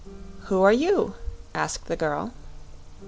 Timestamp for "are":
0.63-0.73